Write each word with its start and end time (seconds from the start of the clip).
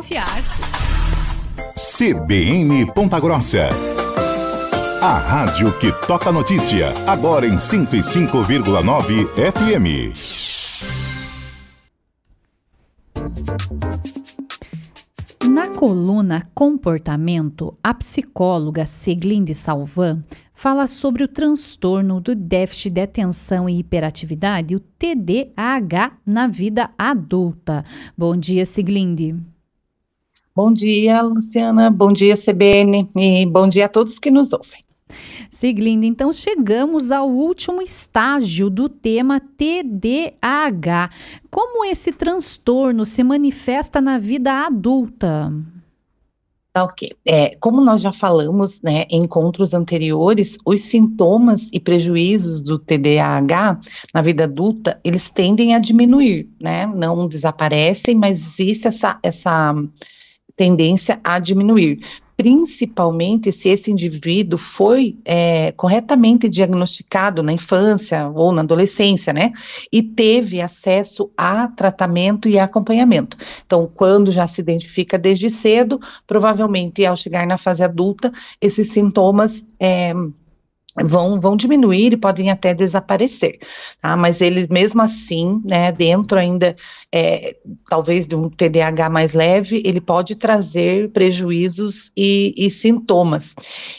confiar. 0.00 0.42
CBN 1.76 2.90
Ponta 2.94 3.20
Grossa. 3.20 3.68
A 5.02 5.18
rádio 5.18 5.76
que 5.78 5.92
toca 6.06 6.32
notícia, 6.32 6.92
agora 7.06 7.46
em 7.46 7.56
105,9 7.56 9.28
FM. 9.52 10.16
Na 15.46 15.68
coluna 15.68 16.48
Comportamento, 16.54 17.76
a 17.82 17.92
psicóloga 17.92 18.86
Seglinde 18.86 19.54
Salvan 19.54 20.22
fala 20.54 20.86
sobre 20.86 21.24
o 21.24 21.28
transtorno 21.28 22.20
do 22.20 22.34
déficit 22.34 22.90
de 22.90 23.00
atenção 23.02 23.68
e 23.68 23.78
hiperatividade, 23.78 24.76
o 24.76 24.80
TDAH, 24.80 26.12
na 26.24 26.46
vida 26.46 26.90
adulta. 26.96 27.84
Bom 28.16 28.36
dia, 28.36 28.64
Seglinde. 28.64 29.36
Bom 30.62 30.74
dia, 30.74 31.22
Luciana. 31.22 31.88
Bom 31.90 32.12
dia, 32.12 32.36
CBN. 32.36 33.08
E 33.16 33.46
bom 33.46 33.66
dia 33.66 33.86
a 33.86 33.88
todos 33.88 34.18
que 34.18 34.30
nos 34.30 34.52
ouvem. 34.52 34.84
Siglinda, 35.50 36.04
então 36.04 36.30
chegamos 36.34 37.10
ao 37.10 37.30
último 37.30 37.80
estágio 37.80 38.68
do 38.68 38.86
tema 38.86 39.40
TDAH. 39.40 41.08
Como 41.50 41.82
esse 41.86 42.12
transtorno 42.12 43.06
se 43.06 43.24
manifesta 43.24 44.02
na 44.02 44.18
vida 44.18 44.66
adulta? 44.66 45.50
Tá 46.74 46.84
ok. 46.84 47.08
É, 47.24 47.56
como 47.58 47.80
nós 47.80 48.02
já 48.02 48.12
falamos 48.12 48.82
né, 48.82 49.06
em 49.08 49.22
encontros 49.22 49.72
anteriores, 49.72 50.58
os 50.66 50.82
sintomas 50.82 51.70
e 51.72 51.80
prejuízos 51.80 52.60
do 52.60 52.78
TDAH 52.78 53.80
na 54.12 54.20
vida 54.20 54.44
adulta, 54.44 55.00
eles 55.02 55.30
tendem 55.30 55.74
a 55.74 55.78
diminuir, 55.78 56.50
né? 56.60 56.84
Não 56.84 57.26
desaparecem, 57.26 58.14
mas 58.14 58.38
existe 58.60 58.88
essa, 58.88 59.18
essa 59.22 59.74
tendência 60.60 61.18
a 61.24 61.38
diminuir 61.38 62.00
principalmente 62.36 63.52
se 63.52 63.68
esse 63.68 63.90
indivíduo 63.90 64.58
foi 64.58 65.18
é, 65.26 65.72
corretamente 65.72 66.48
diagnosticado 66.48 67.42
na 67.42 67.52
infância 67.52 68.30
ou 68.34 68.50
na 68.50 68.62
adolescência, 68.62 69.30
né? 69.30 69.52
E 69.92 70.02
teve 70.02 70.58
acesso 70.58 71.30
a 71.36 71.68
tratamento 71.68 72.48
e 72.48 72.58
acompanhamento. 72.58 73.36
Então, 73.66 73.90
quando 73.94 74.30
já 74.30 74.48
se 74.48 74.58
identifica 74.62 75.18
desde 75.18 75.50
cedo, 75.50 76.00
provavelmente 76.26 77.04
ao 77.04 77.14
chegar 77.14 77.46
na 77.46 77.58
fase 77.58 77.84
adulta, 77.84 78.32
esses 78.58 78.88
sintomas 78.88 79.62
é, 79.78 80.14
vão, 80.96 81.40
vão 81.40 81.56
diminuir 81.56 82.12
e 82.12 82.16
podem 82.16 82.50
até 82.50 82.74
desaparecer, 82.74 83.58
tá? 84.00 84.16
Mas 84.16 84.40
eles 84.40 84.68
mesmo 84.68 85.00
assim, 85.00 85.60
né, 85.64 85.92
dentro 85.92 86.38
ainda, 86.38 86.76
é, 87.12 87.56
talvez 87.88 88.26
de 88.26 88.34
um 88.34 88.48
TDAH 88.48 89.08
mais 89.08 89.32
leve, 89.32 89.82
ele 89.84 90.00
pode 90.00 90.34
trazer 90.34 91.10
prejuízos 91.10 92.10
e, 92.16 92.52
e, 92.56 92.68
sintomas. 92.68 93.54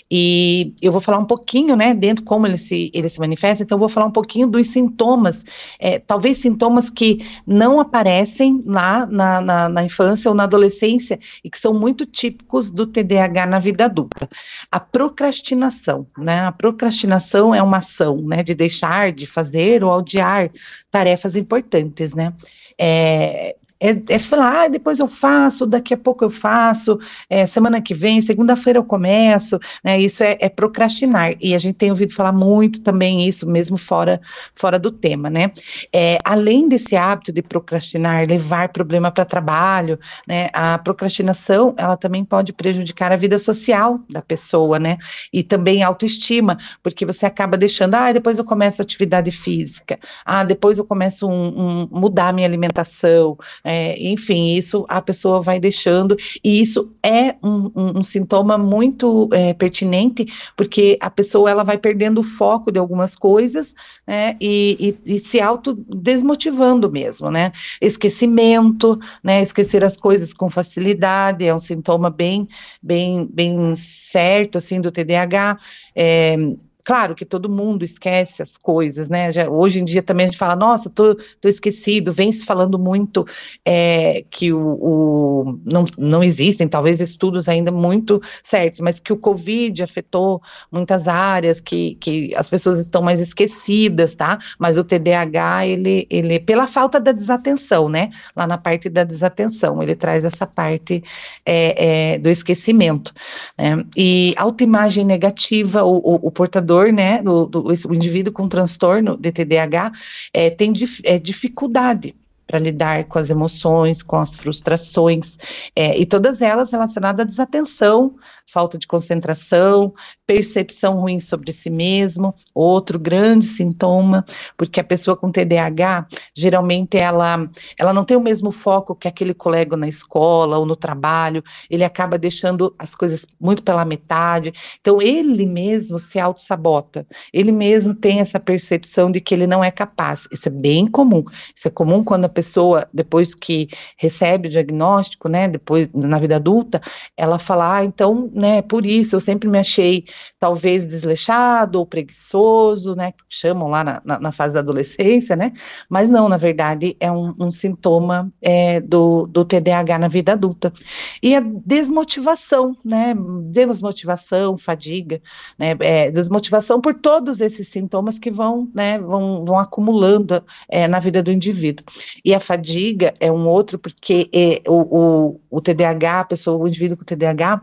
E 0.10 0.74
eu 0.82 0.92
vou 0.92 1.02
falar 1.02 1.18
um 1.18 1.26
pouquinho, 1.26 1.76
né, 1.76 1.94
dentro 1.94 2.26
como 2.26 2.46
ele 2.46 2.58
se, 2.58 2.92
ele 2.94 3.08
se 3.08 3.20
manifesta, 3.20 3.64
então 3.64 3.78
eu 3.78 3.80
vou 3.80 3.90
falar 3.90 4.08
um 4.08 4.12
pouquinho 4.12 4.48
dos 4.48 4.68
sintomas, 4.68 5.46
é, 5.80 5.98
talvez 6.00 6.38
sintomas 6.38 6.90
que 6.90 7.26
não 7.48 7.80
aparecem 7.80 8.62
lá 8.66 9.06
na, 9.06 9.42
na, 9.42 9.70
na 9.70 9.84
infância 9.84 10.30
ou 10.30 10.36
na 10.36 10.44
adolescência 10.44 11.20
e 11.44 11.50
que 11.50 11.58
são 11.58 11.74
muito 11.74 12.06
típicos 12.06 12.70
do 12.70 12.86
TDAH 12.86 13.46
na 13.48 13.60
vida 13.60 13.86
adulta. 13.86 14.30
A 14.70 14.80
procrastinação, 14.80 16.06
né, 16.18 16.46
a 16.46 16.52
procrastinação 16.52 16.81
procrastinação 16.82 17.54
é 17.54 17.62
uma 17.62 17.78
ação, 17.78 18.18
né, 18.18 18.42
de 18.42 18.56
deixar 18.56 19.12
de 19.12 19.28
fazer 19.28 19.84
ou 19.84 20.00
adiar 20.00 20.50
tarefas 20.90 21.36
importantes, 21.36 22.16
né? 22.16 22.34
É, 22.78 23.56
é, 23.82 24.00
é 24.14 24.20
falar, 24.20 24.66
ah, 24.66 24.68
depois 24.68 25.00
eu 25.00 25.08
faço, 25.08 25.66
daqui 25.66 25.92
a 25.92 25.98
pouco 25.98 26.24
eu 26.24 26.30
faço, 26.30 27.00
é, 27.28 27.48
semana 27.48 27.82
que 27.82 27.96
vem, 27.96 28.22
segunda-feira 28.22 28.78
eu 28.78 28.84
começo, 28.84 29.60
né? 29.84 30.00
Isso 30.00 30.24
é, 30.24 30.38
é, 30.40 30.50
procrastinar. 30.50 31.36
E 31.42 31.56
a 31.56 31.58
gente 31.58 31.76
tem 31.76 31.90
ouvido 31.90 32.14
falar 32.14 32.32
muito 32.32 32.82
também 32.82 33.28
isso, 33.28 33.48
mesmo 33.48 33.78
fora, 33.78 34.22
fora 34.56 34.78
do 34.78 34.92
tema, 34.92 35.32
né? 35.32 35.52
É, 35.92 36.20
além 36.24 36.70
desse 36.70 36.96
hábito 36.96 37.32
de 37.32 37.42
procrastinar, 37.42 38.28
levar 38.28 38.70
problema 38.70 39.10
para 39.10 39.26
trabalho, 39.26 40.00
né? 40.28 40.50
A 40.54 40.78
procrastinação, 40.78 41.74
ela 41.76 41.98
também 41.98 42.24
pode 42.24 42.54
prejudicar 42.54 43.12
a 43.12 43.16
vida 43.16 43.40
social 43.40 44.00
da 44.08 44.22
pessoa, 44.22 44.78
né? 44.78 44.98
E 45.34 45.42
também 45.42 45.82
a 45.82 45.88
autoestima, 45.88 46.60
porque 46.84 47.04
você 47.04 47.26
acaba 47.26 47.58
deixando, 47.58 47.96
ah, 47.96 48.12
depois 48.12 48.38
eu 48.38 48.46
começo 48.46 48.80
atividade 48.80 49.32
física, 49.32 50.00
ah, 50.24 50.44
depois 50.44 50.78
eu 50.78 50.86
começo 50.86 51.28
um, 51.28 51.88
um 51.88 51.88
mudar 51.92 52.32
minha 52.32 52.48
alimentação, 52.48 53.38
é, 53.72 53.98
enfim, 53.98 54.56
isso 54.56 54.86
a 54.90 55.02
pessoa 55.02 55.42
vai 55.42 55.60
deixando, 55.60 56.18
e 56.44 56.62
isso 56.62 56.94
é 57.02 57.36
um, 57.42 57.72
um, 57.74 58.00
um 58.00 58.04
sintoma 58.04 58.58
muito 58.58 59.30
é, 59.32 59.54
pertinente, 59.54 60.26
porque 60.58 60.98
a 61.00 61.10
pessoa 61.10 61.50
ela 61.50 61.64
vai 61.64 61.78
perdendo 61.78 62.20
o 62.20 62.24
foco 62.24 62.72
de 62.72 62.78
algumas 62.78 63.16
coisas, 63.16 63.74
né, 64.06 64.36
e, 64.42 64.98
e, 65.06 65.16
e 65.16 65.20
se 65.20 65.40
autodesmotivando 65.40 66.92
mesmo, 66.92 67.32
né, 67.32 67.54
esquecimento, 67.80 69.00
né, 69.24 69.42
esquecer 69.42 69.84
as 69.86 69.96
coisas 69.96 70.34
com 70.34 70.50
facilidade, 70.50 71.46
é 71.46 71.56
um 71.56 71.60
sintoma 71.60 72.10
bem, 72.10 72.48
bem, 72.84 73.26
bem 73.26 73.74
certo, 73.76 74.58
assim, 74.58 74.82
do 74.82 74.92
TDAH, 74.92 75.58
é, 75.96 76.36
Claro 76.84 77.16
que 77.16 77.26
todo 77.26 77.50
mundo 77.50 77.84
esquece 77.84 78.42
as 78.42 78.58
coisas, 78.58 79.10
né? 79.10 79.32
Já, 79.32 79.50
hoje 79.50 79.80
em 79.80 79.86
dia 79.86 80.02
também 80.02 80.26
a 80.26 80.30
gente 80.30 80.38
fala, 80.38 80.56
nossa, 80.56 80.90
tô, 80.90 81.16
tô 81.40 81.48
esquecido, 81.48 82.12
vem 82.12 82.32
se 82.32 82.46
falando 82.46 82.80
muito 82.80 83.26
é, 83.66 84.24
que 84.30 84.52
o, 84.52 84.60
o, 84.60 85.60
não, 85.66 85.86
não 85.98 86.24
existem, 86.24 86.68
talvez, 86.68 87.00
estudos 87.00 87.48
ainda 87.48 87.72
muito 87.72 88.22
certos, 88.44 88.80
mas 88.82 89.00
que 89.00 89.14
o 89.14 89.18
Covid 89.18 89.84
afetou 89.84 90.42
muitas 90.72 91.08
áreas, 91.08 91.62
que, 91.62 91.96
que 91.96 92.34
as 92.36 92.50
pessoas 92.50 92.80
estão 92.80 93.02
mais 93.02 93.20
esquecidas, 93.20 94.16
tá? 94.16 94.40
Mas 94.58 94.78
o 94.78 94.84
TDAH, 94.84 95.68
ele, 95.68 96.08
ele, 96.10 96.40
pela 96.40 96.68
falta 96.68 97.00
da 97.00 97.12
desatenção, 97.12 97.90
né? 97.90 98.10
Lá 98.36 98.48
na 98.48 98.58
parte 98.58 98.90
da 98.90 99.04
desatenção, 99.04 99.82
ele 99.82 99.96
traz 99.96 100.26
essa 100.26 100.48
parte 100.48 101.04
é, 101.46 102.14
é, 102.14 102.18
do 102.18 102.30
esquecimento. 102.30 103.14
Né? 103.58 103.84
E 103.96 104.34
autoimagem 104.38 105.06
negativa, 105.06 105.84
o, 105.84 105.98
o, 105.98 106.28
o 106.28 106.32
portador 106.32 106.71
né, 106.94 107.22
do, 107.22 107.46
do 107.46 107.68
o 107.68 107.94
indivíduo 107.94 108.34
com 108.34 108.48
transtorno 108.48 109.18
de 109.18 109.32
TDAH 109.32 109.92
é, 110.34 110.50
tem 110.50 110.72
dif, 110.72 111.02
é, 111.04 111.20
dificuldade 111.20 112.16
para 112.52 112.60
lidar 112.60 113.06
com 113.06 113.18
as 113.18 113.30
emoções, 113.30 114.04
com 114.04 114.18
as 114.18 114.36
frustrações, 114.36 115.38
é, 115.74 115.98
e 115.98 116.06
todas 116.06 116.42
elas 116.42 116.72
relacionadas 116.72 117.22
à 117.22 117.26
desatenção, 117.26 118.16
falta 118.46 118.78
de 118.78 118.86
concentração, 118.86 119.94
percepção 120.32 120.98
ruim 120.98 121.20
sobre 121.20 121.52
si 121.52 121.70
mesmo, 121.70 122.34
outro 122.56 122.98
grande 122.98 123.46
sintoma, 123.46 124.26
porque 124.56 124.80
a 124.80 124.84
pessoa 124.84 125.18
com 125.18 125.30
TDAH, 125.30 126.08
geralmente 126.34 126.98
ela, 126.98 127.50
ela 127.78 127.92
não 127.92 128.06
tem 128.06 128.16
o 128.16 128.22
mesmo 128.22 128.50
foco 128.50 128.96
que 128.96 129.10
aquele 129.10 129.34
colega 129.34 129.76
na 129.76 129.90
escola 129.90 130.58
ou 130.58 130.66
no 130.66 130.74
trabalho, 130.74 131.44
ele 131.70 131.84
acaba 131.84 132.18
deixando 132.18 132.74
as 132.80 132.96
coisas 132.96 133.26
muito 133.38 133.62
pela 133.62 133.84
metade, 133.84 134.54
então 134.80 135.02
ele 135.02 135.46
mesmo 135.46 136.00
se 136.00 136.18
auto-sabota, 136.18 137.06
ele 137.34 137.52
mesmo 137.52 137.94
tem 137.94 138.22
essa 138.22 138.40
percepção 138.40 139.12
de 139.12 139.20
que 139.20 139.34
ele 139.34 139.46
não 139.46 139.62
é 139.62 139.70
capaz, 139.70 140.30
isso 140.32 140.48
é 140.48 140.52
bem 140.52 140.88
comum, 140.88 141.26
isso 141.54 141.68
é 141.68 141.72
comum 141.72 142.06
quando 142.06 142.24
a 142.24 142.30
pessoa, 142.30 142.88
depois 142.94 143.36
que 143.36 143.68
recebe 143.98 144.48
o 144.48 144.52
diagnóstico, 144.52 145.28
né, 145.28 145.50
depois 145.50 145.90
na 145.94 146.18
vida 146.18 146.38
adulta, 146.38 146.80
ela 147.18 147.38
fala, 147.38 147.80
ah, 147.80 147.84
então 147.84 148.32
né? 148.34 148.62
Por 148.62 148.86
isso 148.86 149.16
eu 149.16 149.20
sempre 149.20 149.50
me 149.50 149.60
achei 149.60 150.06
talvez 150.40 150.86
desleixado 150.86 151.80
ou 151.80 151.86
preguiçoso, 151.86 152.96
né? 152.96 153.14
Chamam 153.30 153.68
lá 153.68 153.84
na, 153.84 154.02
na, 154.04 154.20
na 154.20 154.32
fase 154.32 154.54
da 154.54 154.60
adolescência, 154.60 155.36
né? 155.36 155.52
Mas 155.90 156.10
não, 156.10 156.28
na 156.28 156.38
verdade, 156.38 156.96
é 157.00 157.12
um, 157.12 157.34
um 157.40 157.52
sintoma 157.52 158.32
é, 158.42 158.80
do, 158.80 159.28
do 159.28 159.46
TDAH 159.46 160.00
na 160.00 160.08
vida 160.08 160.34
adulta. 160.34 160.74
E 161.22 161.36
a 161.36 161.42
desmotivação, 161.42 162.76
né? 162.84 163.14
Desmotivação, 163.46 164.58
fadiga, 164.58 165.22
né? 165.58 165.76
É, 165.80 166.12
desmotivação 166.12 166.82
por 166.82 166.94
todos 166.94 167.42
esses 167.42 167.68
sintomas 167.68 168.20
que 168.20 168.32
vão, 168.32 168.70
né? 168.74 169.00
Vão, 169.00 169.46
vão 169.46 169.58
acumulando 169.58 170.44
é, 170.70 170.88
na 170.88 171.00
vida 171.00 171.22
do 171.22 171.32
indivíduo. 171.32 171.86
E 172.24 172.34
a 172.34 172.40
fadiga 172.40 173.14
é 173.20 173.32
um 173.32 173.48
outro, 173.48 173.78
porque 173.80 174.30
é, 174.34 174.62
o, 174.68 175.36
o, 175.36 175.42
o 175.50 175.62
TDAH, 175.62 176.20
a 176.22 176.26
pessoa, 176.26 176.58
o 176.58 176.68
indivíduo 176.68 176.98
com 176.98 177.04
TDAH, 177.04 177.62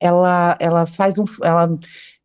ela, 0.00 0.56
ela 0.60 0.86
faz 0.86 1.18
um, 1.18 1.24
ela 1.42 1.68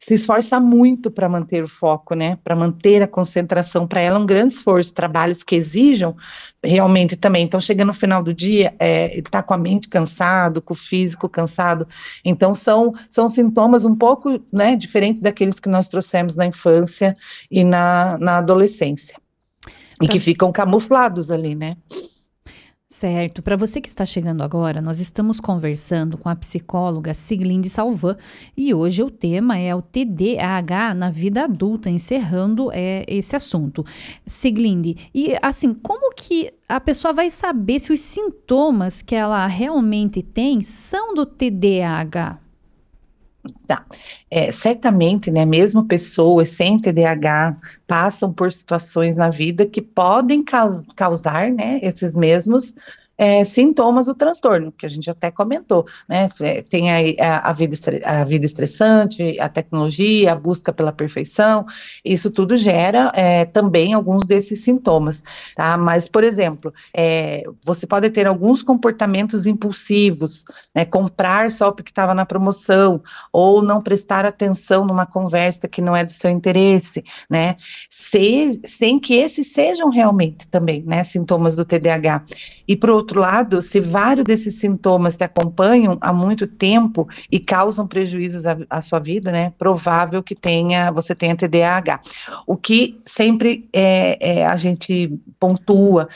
se 0.03 0.15
esforça 0.15 0.59
muito 0.59 1.11
para 1.11 1.29
manter 1.29 1.63
o 1.63 1.67
foco, 1.67 2.15
né? 2.15 2.39
Para 2.43 2.55
manter 2.55 3.03
a 3.03 3.07
concentração. 3.07 3.85
Para 3.85 4.01
ela 4.01 4.17
é 4.17 4.19
um 4.19 4.25
grande 4.25 4.53
esforço. 4.53 4.91
Trabalhos 4.91 5.43
que 5.43 5.55
exijam 5.55 6.15
realmente 6.63 7.15
também. 7.15 7.43
Então, 7.43 7.61
chega 7.61 7.85
no 7.85 7.93
final 7.93 8.23
do 8.23 8.33
dia, 8.33 8.73
é, 8.79 9.19
está 9.19 9.43
com 9.43 9.53
a 9.53 9.57
mente 9.59 9.87
cansado, 9.87 10.59
com 10.59 10.73
o 10.73 10.77
físico 10.77 11.29
cansado. 11.29 11.87
Então, 12.25 12.55
são, 12.55 12.95
são 13.11 13.29
sintomas 13.29 13.85
um 13.85 13.95
pouco 13.95 14.41
né, 14.51 14.75
diferentes 14.75 15.21
daqueles 15.21 15.59
que 15.59 15.69
nós 15.69 15.87
trouxemos 15.87 16.35
na 16.35 16.47
infância 16.47 17.15
e 17.51 17.63
na, 17.63 18.17
na 18.17 18.39
adolescência. 18.39 19.19
E 20.01 20.07
que 20.07 20.19
ficam 20.19 20.51
camuflados 20.51 21.29
ali, 21.29 21.53
né? 21.53 21.77
Certo. 22.91 23.41
Para 23.41 23.55
você 23.55 23.79
que 23.79 23.87
está 23.87 24.05
chegando 24.05 24.43
agora, 24.43 24.81
nós 24.81 24.99
estamos 24.99 25.39
conversando 25.39 26.17
com 26.17 26.27
a 26.27 26.35
psicóloga 26.35 27.13
Siglinde 27.13 27.69
Salvan 27.69 28.17
e 28.55 28.73
hoje 28.73 29.01
o 29.01 29.09
tema 29.09 29.57
é 29.57 29.73
o 29.73 29.81
TDAH 29.81 30.93
na 30.93 31.09
vida 31.09 31.45
adulta, 31.45 31.89
encerrando 31.89 32.69
é, 32.73 33.05
esse 33.07 33.33
assunto. 33.33 33.85
Siglinde, 34.27 35.09
e 35.15 35.37
assim, 35.41 35.73
como 35.73 36.13
que 36.13 36.53
a 36.67 36.81
pessoa 36.81 37.13
vai 37.13 37.29
saber 37.29 37.79
se 37.79 37.93
os 37.93 38.01
sintomas 38.01 39.01
que 39.01 39.15
ela 39.15 39.47
realmente 39.47 40.21
tem 40.21 40.61
são 40.61 41.13
do 41.13 41.25
TDAH? 41.25 42.50
Tá. 43.65 43.83
É, 44.29 44.51
certamente, 44.51 45.31
né, 45.31 45.45
mesmo 45.45 45.85
pessoas 45.87 46.49
sem 46.49 46.79
TDAH 46.79 47.57
passam 47.87 48.31
por 48.31 48.51
situações 48.51 49.17
na 49.17 49.29
vida 49.29 49.65
que 49.65 49.81
podem 49.81 50.43
causar, 50.95 51.49
né, 51.51 51.79
esses 51.81 52.13
mesmos 52.13 52.75
é, 53.17 53.43
sintomas 53.43 54.07
do 54.07 54.15
transtorno, 54.15 54.71
que 54.71 54.85
a 54.85 54.89
gente 54.89 55.09
até 55.09 55.29
comentou, 55.29 55.85
né? 56.09 56.29
É, 56.39 56.61
tem 56.63 56.91
aí 56.91 57.15
a, 57.19 57.49
a, 57.49 57.53
vida, 57.53 57.75
a 58.03 58.23
vida 58.23 58.45
estressante, 58.45 59.39
a 59.39 59.47
tecnologia, 59.47 60.31
a 60.31 60.35
busca 60.35 60.73
pela 60.73 60.91
perfeição, 60.91 61.65
isso 62.03 62.31
tudo 62.31 62.57
gera 62.57 63.11
é, 63.13 63.45
também 63.45 63.93
alguns 63.93 64.25
desses 64.25 64.63
sintomas, 64.63 65.23
tá? 65.55 65.77
Mas, 65.77 66.09
por 66.09 66.23
exemplo, 66.23 66.73
é, 66.95 67.43
você 67.63 67.85
pode 67.85 68.09
ter 68.09 68.25
alguns 68.25 68.63
comportamentos 68.63 69.45
impulsivos, 69.45 70.43
né? 70.73 70.83
Comprar 70.85 71.51
só 71.51 71.71
porque 71.71 71.91
estava 71.91 72.15
na 72.15 72.25
promoção, 72.25 73.03
ou 73.31 73.61
não 73.61 73.81
prestar 73.81 74.25
atenção 74.25 74.85
numa 74.85 75.05
conversa 75.05 75.67
que 75.67 75.81
não 75.81 75.95
é 75.95 76.03
do 76.03 76.11
seu 76.11 76.31
interesse, 76.31 77.03
né? 77.29 77.55
Se, 77.89 78.59
sem 78.65 78.97
que 78.97 79.15
esses 79.15 79.53
sejam 79.53 79.89
realmente 79.89 80.47
também, 80.47 80.81
né? 80.83 81.03
Sintomas 81.03 81.55
do 81.55 81.65
TDAH. 81.65 82.25
E, 82.67 82.75
por 82.75 82.89
outro 82.89 83.10
outro 83.11 83.19
lado, 83.19 83.61
se 83.61 83.79
vários 83.79 84.25
desses 84.25 84.55
sintomas 84.55 85.15
te 85.15 85.23
acompanham 85.23 85.97
há 85.99 86.13
muito 86.13 86.47
tempo 86.47 87.07
e 87.29 87.39
causam 87.39 87.85
prejuízos 87.85 88.45
à, 88.45 88.57
à 88.69 88.81
sua 88.81 88.99
vida, 88.99 89.31
né? 89.31 89.53
Provável 89.57 90.23
que 90.23 90.33
tenha, 90.33 90.91
você 90.91 91.13
tenha 91.13 91.35
TDAH. 91.35 91.99
O 92.47 92.55
que 92.55 92.99
sempre 93.03 93.67
é, 93.73 94.39
é 94.39 94.45
a 94.45 94.55
gente 94.55 95.19
pontua 95.39 96.07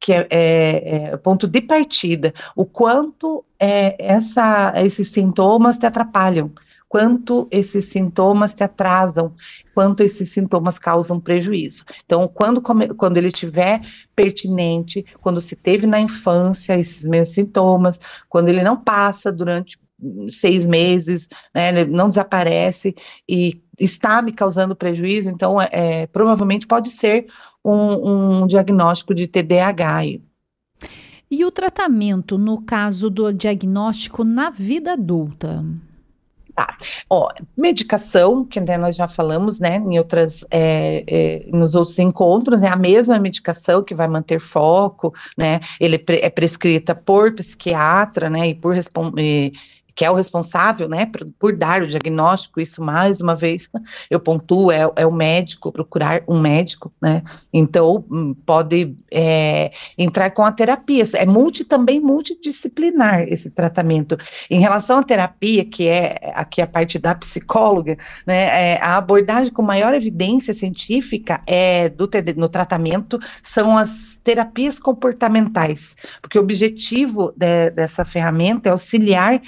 que 0.00 0.12
é, 0.12 0.26
é, 0.30 1.04
é, 1.12 1.16
ponto 1.16 1.46
de 1.46 1.60
partida, 1.60 2.34
o 2.56 2.64
quanto 2.64 3.44
é, 3.56 3.94
essa, 4.00 4.72
esses 4.76 5.08
sintomas 5.08 5.78
te 5.78 5.86
atrapalham 5.86 6.50
quanto 6.92 7.48
esses 7.50 7.86
sintomas 7.86 8.52
te 8.52 8.62
atrasam, 8.62 9.32
quanto 9.74 10.02
esses 10.02 10.28
sintomas 10.28 10.78
causam 10.78 11.18
prejuízo. 11.18 11.86
Então, 12.04 12.28
quando, 12.28 12.60
quando 12.60 13.16
ele 13.16 13.28
estiver 13.28 13.80
pertinente, 14.14 15.02
quando 15.18 15.40
se 15.40 15.56
teve 15.56 15.86
na 15.86 15.98
infância 15.98 16.78
esses 16.78 17.06
mesmos 17.06 17.34
sintomas, 17.34 17.98
quando 18.28 18.50
ele 18.50 18.62
não 18.62 18.76
passa 18.76 19.32
durante 19.32 19.80
seis 20.28 20.66
meses, 20.66 21.30
né, 21.54 21.82
não 21.86 22.10
desaparece 22.10 22.94
e 23.26 23.62
está 23.80 24.20
me 24.20 24.30
causando 24.30 24.76
prejuízo, 24.76 25.30
então 25.30 25.58
é, 25.62 25.70
é 25.72 26.06
provavelmente 26.08 26.66
pode 26.66 26.90
ser 26.90 27.24
um, 27.64 28.42
um 28.42 28.46
diagnóstico 28.46 29.14
de 29.14 29.26
TDAH. 29.26 30.20
E 31.30 31.42
o 31.42 31.50
tratamento 31.50 32.36
no 32.36 32.60
caso 32.60 33.08
do 33.08 33.32
diagnóstico 33.32 34.24
na 34.24 34.50
vida 34.50 34.92
adulta? 34.92 35.64
Tá. 36.54 36.76
Ó, 37.08 37.30
medicação, 37.56 38.44
que 38.44 38.60
né, 38.60 38.76
nós 38.76 38.94
já 38.94 39.08
falamos, 39.08 39.58
né, 39.58 39.76
em 39.76 39.98
outras, 39.98 40.44
é, 40.50 41.02
é, 41.06 41.46
nos 41.50 41.74
outros 41.74 41.98
encontros, 41.98 42.62
é 42.62 42.68
a 42.68 42.76
mesma 42.76 43.18
medicação 43.18 43.82
que 43.82 43.94
vai 43.94 44.06
manter 44.06 44.38
foco, 44.38 45.14
né, 45.36 45.60
ele 45.80 46.02
é 46.08 46.28
prescrita 46.28 46.94
por 46.94 47.34
psiquiatra, 47.34 48.28
né, 48.28 48.48
e 48.48 48.54
por 48.54 48.74
responder 48.74 49.52
que 49.94 50.04
é 50.04 50.10
o 50.10 50.14
responsável, 50.14 50.88
né, 50.88 51.06
por, 51.06 51.26
por, 51.38 51.56
dar 51.56 51.82
o 51.82 51.86
diagnóstico, 51.86 52.60
isso 52.60 52.82
mais 52.82 53.20
uma 53.20 53.34
vez 53.34 53.68
eu 54.10 54.18
pontuo, 54.18 54.70
é, 54.70 54.90
é 54.96 55.06
o 55.06 55.12
médico, 55.12 55.72
procurar 55.72 56.22
um 56.26 56.40
médico, 56.40 56.92
né, 57.00 57.22
então 57.52 58.04
hum, 58.10 58.34
pode 58.46 58.96
é, 59.10 59.70
entrar 59.96 60.30
com 60.30 60.44
a 60.44 60.52
terapia, 60.52 61.04
é 61.14 61.26
multi, 61.26 61.64
também 61.64 62.00
multidisciplinar 62.00 63.22
esse 63.22 63.50
tratamento. 63.50 64.16
Em 64.50 64.60
relação 64.60 64.98
à 64.98 65.02
terapia, 65.02 65.64
que 65.64 65.86
é 65.86 66.32
aqui 66.34 66.60
a 66.62 66.66
parte 66.66 66.98
da 66.98 67.14
psicóloga, 67.14 67.96
né, 68.26 68.74
é, 68.74 68.78
a 68.82 68.96
abordagem 68.96 69.52
com 69.52 69.62
maior 69.62 69.94
evidência 69.94 70.54
científica 70.54 71.40
é 71.46 71.88
do 71.88 72.08
no 72.36 72.48
tratamento 72.48 73.18
são 73.42 73.76
as 73.76 74.20
terapias 74.22 74.78
comportamentais, 74.78 75.96
porque 76.20 76.38
o 76.38 76.42
objetivo 76.42 77.32
de, 77.36 77.70
dessa 77.70 78.04
ferramenta 78.04 78.68
é 78.68 78.72
auxiliar 78.72 79.40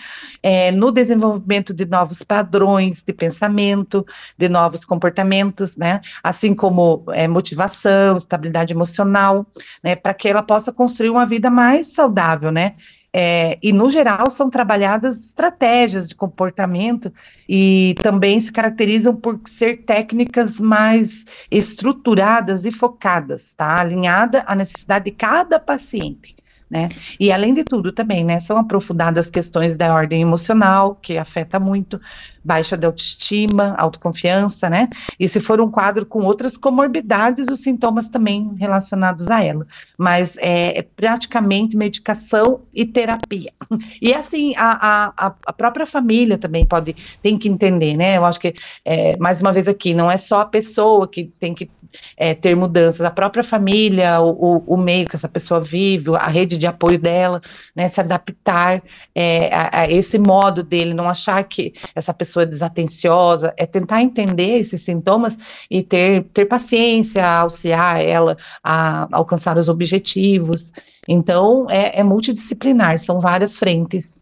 é, 0.45 0.71
no 0.71 0.93
desenvolvimento 0.93 1.73
de 1.73 1.87
novos 1.87 2.23
padrões 2.23 3.03
de 3.03 3.15
pensamento, 3.15 4.07
de 4.37 4.47
novos 4.47 4.85
comportamentos, 4.85 5.75
né? 5.75 6.03
Assim 6.23 6.55
como 6.55 7.03
é, 7.13 7.27
motivação, 7.27 8.19
estabilidade 8.19 8.75
emocional, 8.75 9.47
né? 9.83 9.97
Para 9.97 10.13
que 10.13 10.29
ela 10.29 10.43
possa 10.43 10.71
construir 10.71 11.09
uma 11.09 11.25
vida 11.25 11.49
mais 11.49 11.87
saudável, 11.95 12.53
né? 12.53 12.75
É, 13.11 13.59
e, 13.63 13.73
no 13.73 13.89
geral, 13.89 14.29
são 14.29 14.51
trabalhadas 14.51 15.17
estratégias 15.17 16.09
de 16.11 16.15
comportamento 16.15 17.11
e 17.49 17.95
também 18.03 18.39
se 18.39 18.53
caracterizam 18.53 19.17
por 19.17 19.41
ser 19.47 19.85
técnicas 19.85 20.61
mais 20.61 21.25
estruturadas 21.51 22.67
e 22.67 22.71
focadas, 22.71 23.55
tá? 23.55 23.81
Alinhada 23.81 24.45
à 24.47 24.55
necessidade 24.55 25.07
de 25.07 25.13
cada 25.13 25.59
paciente 25.59 26.37
né? 26.71 26.89
E 27.21 27.31
além 27.31 27.55
de 27.55 27.65
tudo 27.65 27.93
também, 27.93 28.25
né, 28.25 28.41
são 28.41 28.57
aprofundadas 28.57 29.31
questões 29.31 29.77
da 29.77 29.93
ordem 29.95 30.23
emocional, 30.23 30.99
que 31.01 31.19
afeta 31.19 31.61
muito, 31.61 32.01
baixa 32.45 32.77
de 32.77 32.87
autoestima, 32.87 33.75
autoconfiança, 33.79 34.69
né? 34.69 34.89
E 35.19 35.27
se 35.27 35.41
for 35.41 35.61
um 35.61 35.71
quadro 35.71 36.05
com 36.05 36.25
outras 36.25 36.57
comorbidades, 36.57 37.47
os 37.49 37.61
sintomas 37.61 38.09
também 38.09 38.55
relacionados 38.59 39.31
a 39.31 39.43
ela. 39.43 39.67
Mas 39.97 40.37
é, 40.39 40.79
é 40.79 40.83
praticamente 40.83 41.77
medicação 41.77 42.61
e 42.73 42.85
terapia. 42.85 43.53
E 44.01 44.13
assim, 44.13 44.55
a, 44.57 45.13
a, 45.17 45.35
a 45.47 45.53
própria 45.53 45.87
família 45.87 46.37
também 46.37 46.67
pode, 46.67 46.95
tem 47.23 47.39
que 47.39 47.49
entender, 47.49 47.97
né? 47.97 48.17
Eu 48.17 48.25
acho 48.25 48.39
que, 48.39 48.55
é, 48.85 49.17
mais 49.19 49.41
uma 49.41 49.53
vez 49.53 49.67
aqui, 49.67 49.95
não 49.95 50.11
é 50.11 50.17
só 50.17 50.41
a 50.41 50.47
pessoa 50.47 51.09
que 51.09 51.25
tem 51.39 51.55
que 51.55 51.71
é, 52.17 52.35
ter 52.35 52.55
mudanças, 52.55 53.01
a 53.01 53.11
própria 53.11 53.43
família, 53.43 54.21
o, 54.21 54.63
o, 54.67 54.77
meio 54.77 55.07
que 55.07 55.17
essa 55.17 55.29
pessoa 55.29 55.61
vive, 55.61 56.15
a 56.17 56.29
rede 56.29 56.59
de 56.59 56.67
apoio 56.67 56.99
dela, 56.99 57.41
né, 57.75 57.89
se 57.89 58.01
adaptar 58.01 58.83
é, 59.15 59.55
a, 59.55 59.81
a, 59.81 59.91
esse 59.91 60.19
modo 60.19 60.63
dele, 60.63 60.95
não 60.95 61.09
achar 61.09 61.43
que 61.45 61.75
essa 61.95 62.13
pessoa 62.13 62.43
é 62.43 62.47
desatenciosa, 62.47 63.53
é 63.57 63.67
tentar 63.67 64.03
entender 64.03 64.59
esses 64.59 64.81
sintomas 64.83 65.39
e 65.71 65.83
ter, 65.83 66.25
ter 66.33 66.45
paciência, 66.47 67.27
auxiliar 67.27 68.03
ela 68.03 68.37
a 68.63 69.09
alcançar 69.13 69.57
os 69.57 69.69
objetivos. 69.69 70.73
Então, 71.09 71.67
é, 71.71 72.01
é 72.01 72.03
multidisciplinar, 72.03 72.99
são 72.99 73.21
várias 73.21 73.59
frentes. 73.59 74.19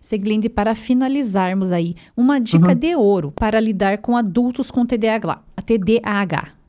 Seglinde, 0.00 0.48
para 0.48 0.74
finalizarmos 0.74 1.72
aí, 1.72 1.94
uma 2.16 2.38
dica 2.38 2.68
uhum. 2.68 2.74
de 2.74 2.94
ouro 2.94 3.32
para 3.32 3.58
lidar 3.58 3.98
com 3.98 4.16
adultos 4.16 4.70
com 4.70 4.84
TDAH. 4.84 5.40
TDAH 5.64 6.61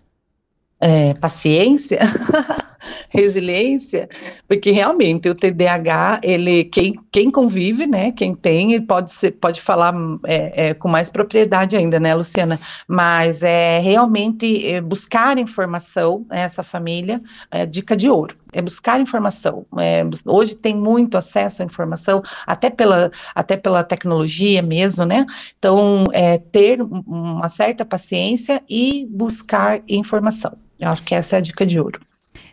é, 0.83 1.13
paciência, 1.13 1.99
resiliência, 3.07 4.09
porque 4.49 4.69
realmente 4.69 5.29
o 5.29 5.35
TDAH, 5.35 6.19
ele, 6.21 6.65
quem, 6.65 6.99
quem 7.09 7.31
convive, 7.31 7.87
né, 7.87 8.11
quem 8.11 8.35
tem, 8.35 8.81
pode, 8.81 9.09
ser, 9.09 9.31
pode 9.31 9.61
falar 9.61 9.95
é, 10.25 10.69
é, 10.69 10.73
com 10.73 10.89
mais 10.89 11.09
propriedade 11.09 11.77
ainda, 11.77 12.01
né, 12.01 12.13
Luciana, 12.13 12.59
mas 12.85 13.43
é 13.43 13.79
realmente 13.79 14.67
é, 14.67 14.81
buscar 14.81 15.37
informação, 15.37 16.25
né, 16.29 16.41
essa 16.41 16.63
família, 16.63 17.21
é 17.49 17.65
dica 17.65 17.95
de 17.95 18.09
ouro, 18.09 18.35
é 18.51 18.61
buscar 18.61 18.99
informação, 18.99 19.65
é, 19.79 20.03
hoje 20.25 20.53
tem 20.53 20.75
muito 20.75 21.17
acesso 21.17 21.61
à 21.61 21.65
informação, 21.65 22.21
até 22.45 22.69
pela, 22.69 23.09
até 23.33 23.55
pela 23.55 23.85
tecnologia 23.85 24.61
mesmo, 24.61 25.05
né, 25.05 25.25
então, 25.57 26.03
é, 26.11 26.37
ter 26.37 26.81
uma 26.81 27.47
certa 27.47 27.85
paciência 27.85 28.61
e 28.69 29.07
buscar 29.09 29.81
informação. 29.87 30.62
Eu 30.79 30.89
acho 30.89 31.03
que 31.03 31.15
essa 31.15 31.35
é 31.35 31.39
a 31.39 31.41
dica 31.41 31.65
de 31.65 31.79
ouro. 31.79 31.99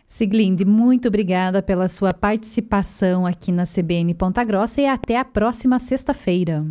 Siglinde, 0.07 0.65
muito 0.65 1.07
obrigada 1.07 1.61
pela 1.61 1.87
sua 1.87 2.13
participação 2.13 3.25
aqui 3.25 3.51
na 3.51 3.65
CBN 3.65 4.13
Ponta 4.13 4.43
Grossa 4.43 4.81
e 4.81 4.85
até 4.85 5.17
a 5.17 5.23
próxima 5.23 5.79
sexta-feira. 5.79 6.65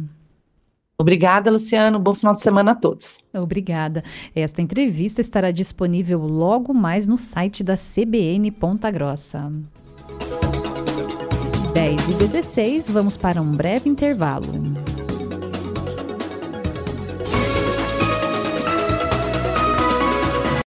Obrigada, 0.99 1.51
Luciano. 1.51 1.99
Bom 1.99 2.13
final 2.13 2.35
de 2.35 2.43
semana 2.43 2.73
a 2.73 2.75
todos. 2.75 3.21
Obrigada. 3.33 4.05
Esta 4.35 4.61
entrevista 4.61 5.23
estará 5.23 5.51
disponível 5.51 6.21
logo 6.21 6.75
mais 6.75 7.09
no 7.09 7.17
site 7.17 7.65
da 7.65 7.75
CBN 7.75 8.51
Ponta 8.51 8.91
Grossa. 8.91 9.51
10 11.73 12.09
e 12.09 12.15
16, 12.15 12.91
vamos 12.91 13.17
para 13.17 13.41
um 13.41 13.57
breve 13.57 13.89
intervalo. 13.89 14.53